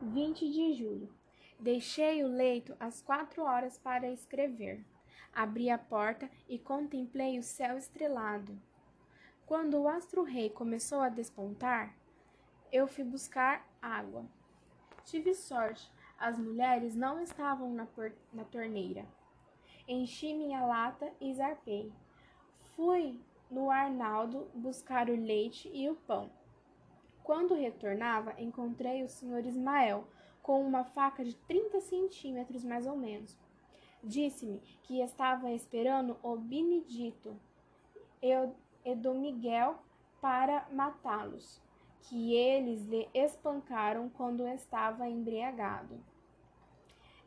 20 0.00 0.48
de 0.48 0.74
julho. 0.74 1.12
Deixei 1.58 2.22
o 2.22 2.28
leito 2.28 2.74
às 2.78 3.02
quatro 3.02 3.42
horas 3.42 3.76
para 3.78 4.10
escrever. 4.10 4.84
Abri 5.32 5.70
a 5.70 5.78
porta 5.78 6.30
e 6.48 6.58
contemplei 6.58 7.38
o 7.38 7.42
céu 7.42 7.76
estrelado. 7.76 8.56
Quando 9.44 9.76
o 9.78 9.88
astro-rei 9.88 10.50
começou 10.50 11.00
a 11.00 11.08
despontar, 11.08 11.96
eu 12.70 12.86
fui 12.86 13.02
buscar 13.02 13.66
água. 13.82 14.24
Tive 15.04 15.34
sorte, 15.34 15.90
as 16.18 16.38
mulheres 16.38 16.94
não 16.94 17.20
estavam 17.20 17.72
na, 17.74 17.88
na 18.32 18.44
torneira. 18.44 19.04
Enchi 19.88 20.32
minha 20.32 20.64
lata 20.64 21.10
e 21.20 21.34
zarpei. 21.34 21.92
Fui 22.76 23.20
no 23.50 23.70
Arnaldo 23.70 24.48
buscar 24.54 25.08
o 25.08 25.16
leite 25.16 25.68
e 25.72 25.88
o 25.88 25.96
pão. 25.96 26.30
Quando 27.28 27.52
retornava, 27.52 28.34
encontrei 28.38 29.02
o 29.02 29.08
senhor 29.08 29.44
Ismael 29.44 30.08
com 30.42 30.66
uma 30.66 30.82
faca 30.82 31.22
de 31.22 31.36
30 31.36 31.78
centímetros 31.82 32.64
mais 32.64 32.86
ou 32.86 32.96
menos. 32.96 33.38
Disse-me 34.02 34.60
que 34.84 35.02
estava 35.02 35.50
esperando 35.50 36.16
o 36.22 36.36
Benedito 36.36 37.38
e 38.22 38.94
do 38.94 39.12
Miguel 39.12 39.78
para 40.22 40.66
matá-los, 40.72 41.60
que 42.00 42.34
eles 42.34 42.82
lhe 42.86 43.06
espancaram 43.12 44.08
quando 44.08 44.48
estava 44.48 45.06
embriagado. 45.06 46.02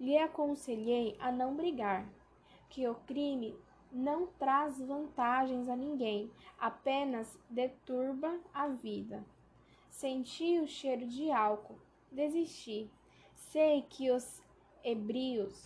Lhe 0.00 0.16
aconselhei 0.16 1.14
a 1.20 1.30
não 1.30 1.54
brigar, 1.54 2.08
que 2.70 2.88
o 2.88 2.94
crime 2.94 3.54
não 3.92 4.28
traz 4.38 4.80
vantagens 4.80 5.68
a 5.68 5.76
ninguém, 5.76 6.30
apenas 6.58 7.38
deturba 7.50 8.40
a 8.54 8.66
vida. 8.66 9.22
Senti 10.00 10.58
o 10.58 10.66
cheiro 10.66 11.06
de 11.06 11.30
álcool, 11.30 11.78
desisti. 12.10 12.90
Sei 13.34 13.82
que 13.82 14.10
os 14.10 14.42
ebrios 14.82 15.62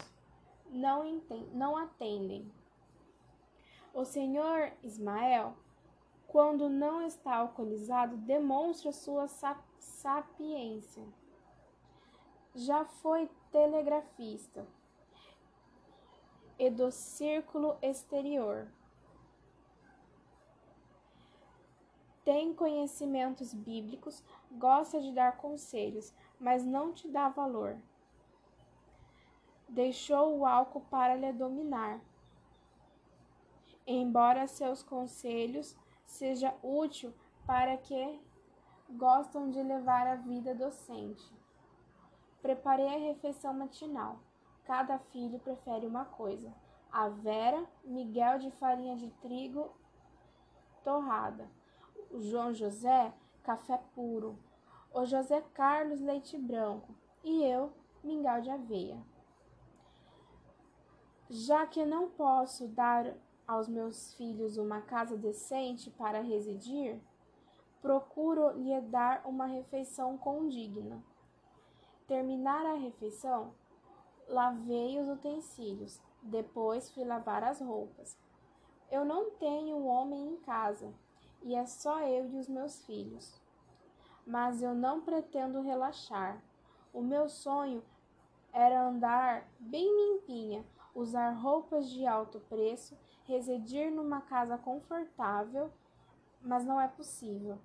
não, 0.68 1.23
não 1.52 1.77
atendem. 1.77 2.51
O 3.95 4.05
senhor 4.05 4.73
Ismael, 4.82 5.55
quando 6.27 6.68
não 6.68 7.07
está 7.07 7.37
alcoolizado, 7.37 8.16
demonstra 8.16 8.90
sua 8.90 9.29
sapiência. 9.79 11.05
Já 12.57 12.85
foi 12.85 13.30
telegrafista 13.52 14.66
e 16.59 16.68
do 16.71 16.90
círculo 16.90 17.77
exterior. 17.80 18.66
Tem 22.25 22.55
conhecimentos 22.55 23.53
bíblicos, 23.53 24.23
gosta 24.53 25.01
de 25.01 25.13
dar 25.13 25.37
conselhos, 25.37 26.15
mas 26.41 26.65
não 26.65 26.93
te 26.93 27.07
dá 27.09 27.29
valor. 27.29 27.77
Deixou 29.69 30.39
o 30.39 30.47
álcool 30.47 30.80
para 30.91 31.17
lhe 31.17 31.33
dominar. 31.33 32.01
Embora 33.87 34.47
seus 34.47 34.83
conselhos 34.83 35.77
seja 36.07 36.55
útil 36.63 37.13
para 37.47 37.77
que 37.77 38.21
gostam 38.89 39.51
de 39.51 39.63
levar 39.63 40.07
a 40.07 40.17
vida 40.17 40.55
docente. 40.55 41.30
Preparei 42.41 42.87
a 42.87 42.99
refeição 42.99 43.52
matinal. 43.52 44.19
Cada 44.65 44.99
filho 44.99 45.39
prefere 45.41 45.87
uma 45.87 46.07
coisa. 46.07 46.52
A 46.91 47.09
Vera, 47.09 47.67
Miguel 47.85 48.39
de 48.39 48.51
farinha 48.52 48.97
de 48.97 49.11
trigo 49.21 49.71
torrada. 50.83 51.49
O 52.15 52.23
João 52.23 52.54
José, 52.54 53.12
café 53.43 53.76
puro. 53.93 54.38
O 54.93 55.04
José 55.04 55.43
Carlos, 55.52 56.01
leite 56.01 56.38
branco. 56.38 56.95
E 57.24 57.43
eu, 57.43 57.73
mingau 58.04 58.40
de 58.40 58.51
aveia. 58.51 59.02
Já 61.29 61.66
que 61.66 61.84
não 61.84 62.09
posso 62.09 62.68
dar 62.68 63.16
aos 63.48 63.66
meus 63.66 64.15
filhos 64.15 64.56
uma 64.59 64.81
casa 64.81 65.16
decente 65.16 65.91
para 65.91 66.21
residir, 66.21 67.00
procuro 67.83 68.50
lhe 68.50 68.81
dar 68.83 69.27
uma 69.27 69.47
refeição 69.47 70.16
condigna. 70.16 71.03
Terminar 72.06 72.65
a 72.65 72.75
refeição, 72.75 73.53
lavei 74.28 75.00
os 75.00 75.09
utensílios, 75.09 76.00
depois 76.22 76.89
fui 76.93 77.05
lavar 77.05 77.43
as 77.43 77.60
roupas. 77.60 78.16
Eu 78.89 79.05
não 79.05 79.33
tenho 79.33 79.78
um 79.78 79.89
homem 79.89 80.28
em 80.28 80.37
casa, 80.37 80.94
e 81.44 81.55
é 81.55 81.66
só 81.66 82.00
eu 82.00 82.28
e 82.31 82.38
os 82.38 82.49
meus 82.49 82.84
filhos. 82.87 83.41
Mas 84.27 84.62
eu 84.62 84.75
não 84.75 85.03
pretendo 85.03 85.60
relaxar. 85.60 86.43
O 86.93 87.03
meu 87.03 87.28
sonho 87.28 87.84
era 88.50 88.88
andar 88.88 89.47
bem 89.60 89.84
limpinha, 89.84 90.65
usar 90.94 91.31
roupas 91.33 91.91
de 91.91 92.06
alto 92.06 92.41
preço, 92.41 92.97
residir 93.25 93.93
numa 93.93 94.22
casa 94.22 94.56
confortável, 94.56 95.71
mas 96.41 96.65
não 96.65 96.81
é 96.81 96.88
possível. 96.88 97.59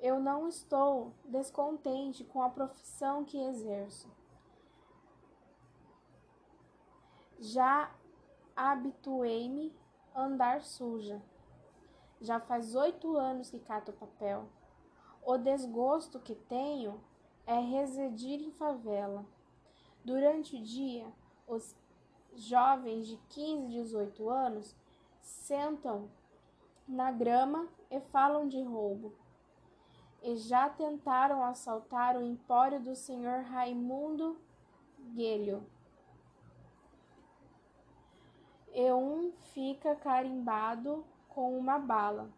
Eu 0.00 0.20
não 0.20 0.46
estou 0.46 1.12
descontente 1.24 2.24
com 2.24 2.40
a 2.40 2.50
profissão 2.50 3.24
que 3.24 3.42
exerço. 3.42 4.08
Já 7.40 7.92
habituei-me 8.54 9.74
a 10.14 10.22
andar 10.22 10.62
suja. 10.62 11.20
Já 12.20 12.40
faz 12.40 12.74
oito 12.74 13.16
anos 13.16 13.50
que 13.50 13.58
cato 13.58 13.92
papel. 13.92 14.48
O 15.24 15.36
desgosto 15.36 16.18
que 16.18 16.34
tenho 16.34 17.00
é 17.46 17.58
residir 17.58 18.40
em 18.40 18.50
favela. 18.50 19.24
Durante 20.04 20.56
o 20.56 20.62
dia, 20.62 21.06
os 21.46 21.76
jovens 22.34 23.06
de 23.06 23.16
15 23.28 23.66
e 23.66 23.82
18 23.82 24.28
anos 24.28 24.74
sentam 25.20 26.10
na 26.86 27.10
grama 27.10 27.68
e 27.90 28.00
falam 28.00 28.48
de 28.48 28.62
roubo. 28.62 29.12
E 30.22 30.36
já 30.36 30.68
tentaram 30.68 31.44
assaltar 31.44 32.16
o 32.16 32.22
empório 32.22 32.80
do 32.80 32.94
senhor 32.94 33.42
Raimundo 33.42 34.36
Guelho 35.14 35.64
e 38.78 38.92
um 38.92 39.32
fica 39.52 39.96
carimbado 39.96 41.04
com 41.38 41.56
uma 41.56 41.78
bala. 41.78 42.28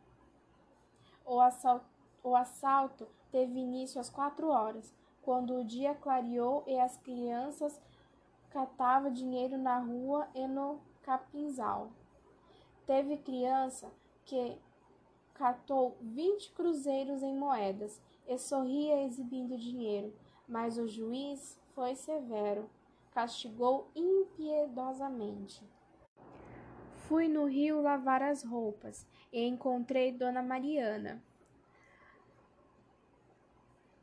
O 1.24 1.40
assalto, 1.40 1.86
o 2.22 2.36
assalto 2.36 3.08
teve 3.32 3.58
início 3.58 3.98
às 3.98 4.10
quatro 4.10 4.48
horas, 4.48 4.94
quando 5.22 5.56
o 5.56 5.64
dia 5.64 5.94
clareou 5.94 6.62
e 6.66 6.78
as 6.78 6.98
crianças 6.98 7.80
catavam 8.50 9.10
dinheiro 9.10 9.56
na 9.56 9.78
rua 9.78 10.28
e 10.34 10.46
no 10.46 10.82
capinzal. 11.00 11.92
Teve 12.86 13.16
criança 13.16 13.90
que 14.26 14.58
catou 15.32 15.96
vinte 16.02 16.52
cruzeiros 16.52 17.22
em 17.22 17.34
moedas 17.34 17.98
e 18.28 18.36
sorria 18.36 19.02
exibindo 19.02 19.56
dinheiro, 19.56 20.12
mas 20.46 20.76
o 20.76 20.86
juiz 20.86 21.58
foi 21.74 21.94
severo, 21.94 22.68
castigou 23.12 23.88
impiedosamente. 23.94 25.64
Fui 27.10 27.26
no 27.26 27.47
rio 27.47 27.81
lavar 27.81 28.22
as 28.22 28.44
roupas 28.44 29.04
e 29.32 29.43
encontrei 29.43 30.12
Dona 30.12 30.44
Mariana, 30.44 31.21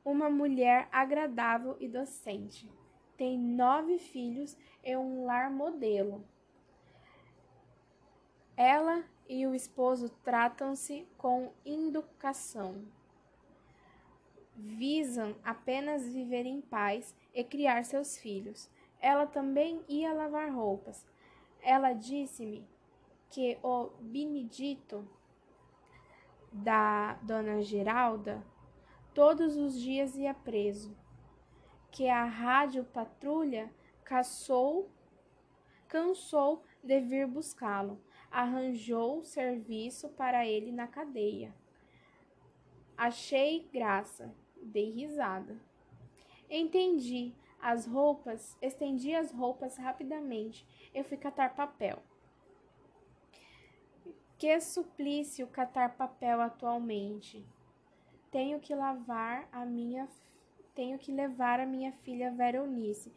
uma 0.03 0.29
mulher 0.29 0.89
agradável 0.91 1.77
e 1.79 1.87
docente. 1.87 2.69
Tem 3.15 3.39
nove 3.39 3.97
filhos 3.97 4.57
e 4.83 4.97
um 4.97 5.23
lar 5.23 5.49
modelo. 5.49 6.21
Ela 8.57 9.05
e 9.29 9.47
o 9.47 9.55
esposo 9.55 10.09
tratam-se 10.21 11.07
com 11.17 11.53
educação. 11.65 12.83
Visam 14.53 15.33
apenas 15.45 16.05
viver 16.09 16.45
em 16.45 16.59
paz 16.59 17.15
e 17.33 17.41
criar 17.41 17.85
seus 17.85 18.17
filhos. 18.17 18.69
Ela 18.99 19.25
também 19.25 19.81
ia 19.87 20.11
lavar 20.11 20.51
roupas. 20.51 21.07
Ela 21.61 21.93
disse-me 21.93 22.67
que 23.29 23.57
o 23.61 23.89
Benedito 23.99 25.07
da 26.51 27.13
Dona 27.23 27.61
Geralda 27.61 28.43
todos 29.13 29.57
os 29.57 29.79
dias 29.79 30.15
ia 30.15 30.33
preso, 30.33 30.95
que 31.91 32.07
a 32.07 32.23
rádio 32.23 32.83
patrulha 32.83 33.73
caçou, 34.03 34.91
cansou 35.87 36.63
de 36.83 36.99
vir 36.99 37.25
buscá-lo, 37.25 37.99
arranjou 38.29 39.23
serviço 39.23 40.09
para 40.09 40.45
ele 40.45 40.71
na 40.71 40.87
cadeia. 40.87 41.51
Achei 42.95 43.67
graça, 43.73 44.33
dei 44.61 44.91
risada. 44.91 45.59
Entendi 46.49 47.33
as 47.59 47.85
roupas, 47.85 48.55
estendi 48.61 49.15
as 49.15 49.31
roupas 49.31 49.77
rapidamente 49.77 50.67
e 50.93 51.03
fui 51.03 51.17
catar 51.17 51.55
papel. 51.55 52.03
Que 54.37 54.59
suplício 54.59 55.47
catar 55.47 55.95
papel 55.97 56.41
atualmente. 56.41 57.43
Tenho 58.29 58.59
que 58.59 58.75
lavar 58.75 59.47
a 59.51 59.65
minha 59.65 60.07
tenho 60.75 60.99
que 60.99 61.11
levar 61.11 61.59
a 61.59 61.65
minha 61.65 61.91
filha 61.91 62.31
Veronice. 62.31 63.11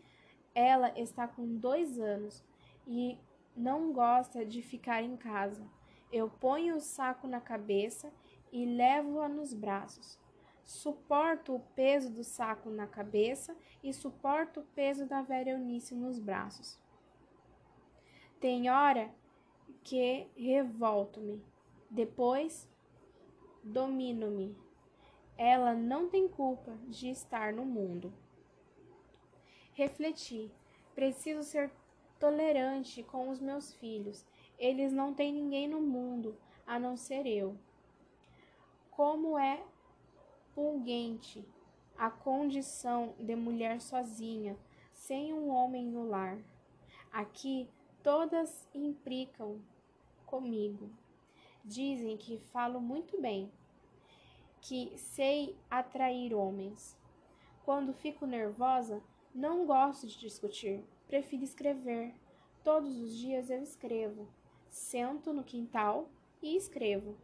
Ela 0.55 0.99
está 0.99 1.29
com 1.29 1.59
dois 1.59 1.99
anos 1.99 2.43
e 2.87 3.19
não 3.55 3.93
gosta 3.93 4.47
de 4.47 4.63
ficar 4.63 5.03
em 5.03 5.15
casa. 5.15 5.63
Eu 6.11 6.31
ponho 6.31 6.77
o 6.77 6.81
saco 6.81 7.27
na 7.27 7.39
cabeça 7.39 8.11
e 8.51 8.65
levo-a 8.65 9.29
nos 9.29 9.53
braços. 9.53 10.19
Suporto 10.65 11.55
o 11.55 11.61
peso 11.75 12.11
do 12.11 12.25
saco 12.25 12.71
na 12.71 12.87
cabeça 12.87 13.55
e 13.85 13.93
suporto 13.93 14.61
o 14.61 14.67
peso 14.75 15.05
da 15.05 15.21
Veronice 15.21 15.95
nos 15.95 16.19
braços. 16.19 16.79
Tem 18.41 18.71
hora 18.71 19.15
que 19.83 20.27
revolto-me, 20.37 21.43
depois 21.91 22.69
domino-me. 23.63 24.57
Ela 25.37 25.75
não 25.75 26.09
tem 26.09 26.29
culpa 26.29 26.77
de 26.87 27.09
estar 27.09 27.53
no 27.53 27.65
mundo. 27.65 28.13
Refleti. 29.73 30.51
Preciso 30.95 31.43
ser 31.43 31.71
tolerante 32.19 33.03
com 33.03 33.31
os 33.31 33.41
meus 33.41 33.73
filhos. 33.75 34.27
Eles 34.59 34.93
não 34.93 35.15
têm 35.15 35.33
ninguém 35.33 35.67
no 35.67 35.81
mundo 35.81 36.37
a 36.67 36.79
não 36.79 36.97
ser 36.97 37.27
eu. 37.27 37.57
Como 38.91 39.39
é 39.39 39.65
pungente 40.55 41.43
a 41.97 42.11
condição 42.11 43.15
de 43.19 43.35
mulher 43.35 43.81
sozinha, 43.81 44.59
sem 44.93 45.33
um 45.33 45.49
homem 45.49 45.87
no 45.87 46.07
lar. 46.07 46.39
Aqui 47.11 47.69
todas 48.03 48.69
implicam 48.75 49.61
comigo. 50.27 50.91
Dizem 51.65 52.17
que 52.17 52.39
falo 52.53 52.81
muito 52.81 53.21
bem, 53.21 53.51
que 54.61 54.93
sei 54.97 55.57
atrair 55.71 56.35
homens. 56.35 56.97
Quando 57.65 57.93
fico 57.93 58.27
nervosa, 58.27 59.03
não 59.35 59.67
gosto 59.67 60.07
de 60.07 60.19
discutir, 60.19 60.85
prefiro 61.07 61.45
escrever. 61.45 62.15
Todos 62.65 62.97
os 62.99 63.17
dias 63.17 63.51
eu 63.51 63.63
escrevo. 63.63 64.29
Sento 64.69 65.33
no 65.33 65.45
quintal 65.45 66.09
e 66.43 66.57
escrevo. 66.57 67.17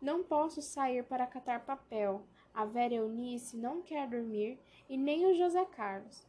Não 0.00 0.22
posso 0.22 0.60
sair 0.62 1.04
para 1.04 1.26
catar 1.26 1.64
papel. 1.64 2.24
A 2.54 2.64
Vera 2.64 2.94
Eunice 2.94 3.56
não 3.56 3.82
quer 3.82 4.08
dormir 4.08 4.58
e 4.88 4.96
nem 4.96 5.26
o 5.26 5.34
José 5.34 5.64
Carlos. 5.64 6.26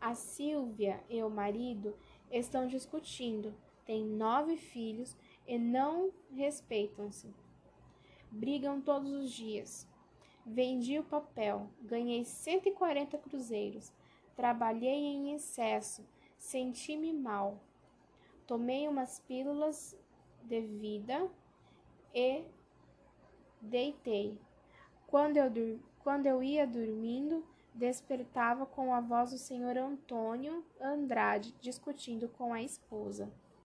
A 0.00 0.14
Silvia 0.14 1.02
e 1.08 1.22
o 1.22 1.28
marido 1.28 1.94
estão 2.30 2.66
discutindo. 2.66 3.54
Têm 3.84 4.04
nove 4.04 4.56
filhos 4.56 5.16
e 5.46 5.58
não 5.58 6.12
respeitam-se 6.32 7.28
brigam 8.30 8.80
todos 8.80 9.10
os 9.12 9.32
dias. 9.32 9.88
Vendi 10.46 10.98
o 10.98 11.04
papel, 11.04 11.68
ganhei 11.82 12.24
140 12.24 13.18
cruzeiros, 13.18 13.92
trabalhei 14.34 14.94
em 14.94 15.34
excesso, 15.34 16.06
senti-me 16.38 17.12
mal. 17.12 17.60
Tomei 18.46 18.88
umas 18.88 19.20
pílulas 19.20 19.96
de 20.42 20.60
vida 20.60 21.30
e 22.14 22.44
deitei. 23.60 24.38
Quando 25.06 25.36
eu, 25.36 25.80
quando 26.02 26.26
eu 26.26 26.42
ia 26.42 26.66
dormindo, 26.66 27.44
despertava 27.74 28.66
com 28.66 28.92
a 28.92 29.00
voz 29.00 29.30
do 29.30 29.38
senhor 29.38 29.76
Antônio 29.76 30.64
Andrade 30.80 31.54
discutindo 31.60 32.28
com 32.28 32.52
a 32.52 32.62
esposa. 32.62 33.30